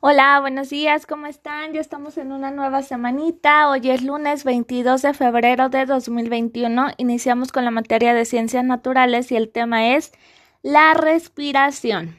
[0.00, 1.72] Hola, buenos días, ¿cómo están?
[1.72, 3.68] Ya estamos en una nueva semanita.
[3.68, 6.90] Hoy es lunes 22 de febrero de 2021.
[6.98, 10.12] Iniciamos con la materia de ciencias naturales y el tema es
[10.62, 12.16] la respiración.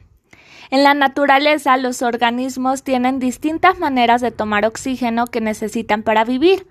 [0.71, 6.67] En la naturaleza, los organismos tienen distintas maneras de tomar oxígeno que necesitan para vivir.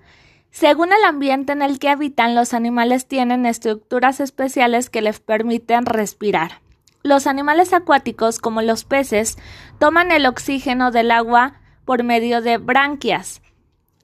[0.51, 5.87] Según el ambiente en el que habitan, los animales tienen estructuras especiales que les permiten
[5.87, 6.61] respirar.
[7.01, 9.37] Los animales acuáticos, como los peces,
[9.79, 11.53] toman el oxígeno del agua
[11.85, 13.41] por medio de branquias.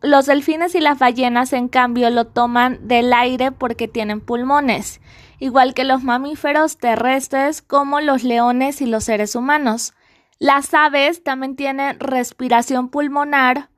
[0.02, 5.02] Los delfines y las ballenas, en cambio, lo toman del aire porque tienen pulmones,
[5.40, 9.94] igual que los mamíferos terrestres como los leones y los seres humanos.
[10.40, 13.70] Las aves también tienen respiración pulmonar,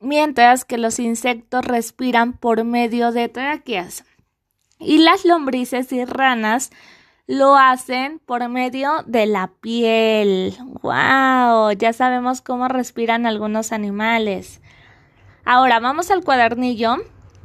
[0.00, 4.04] mientras que los insectos respiran por medio de tráqueas.
[4.78, 6.70] Y las lombrices y ranas
[7.26, 10.56] lo hacen por medio de la piel.
[10.82, 11.72] ¡Wow!
[11.72, 14.60] Ya sabemos cómo respiran algunos animales.
[15.44, 16.96] Ahora vamos al cuadernillo.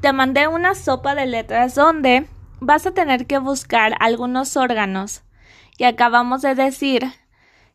[0.02, 2.28] Te mandé una sopa de letras donde
[2.60, 5.24] vas a tener que buscar algunos órganos
[5.78, 7.12] que acabamos de decir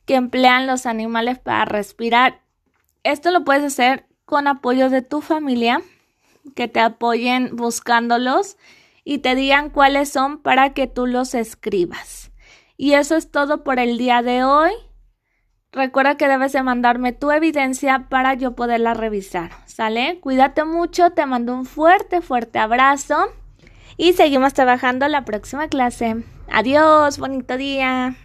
[0.04, 2.40] que emplean los animales para respirar.
[3.02, 5.82] Esto lo puedes hacer con apoyo de tu familia,
[6.54, 8.56] que te apoyen buscándolos
[9.08, 12.32] y te digan cuáles son para que tú los escribas.
[12.76, 14.72] Y eso es todo por el día de hoy.
[15.70, 19.52] Recuerda que debes de mandarme tu evidencia para yo poderla revisar.
[19.66, 20.18] ¿Sale?
[20.20, 23.26] Cuídate mucho, te mando un fuerte, fuerte abrazo
[23.96, 26.24] y seguimos trabajando la próxima clase.
[26.48, 28.16] Adiós, bonito día.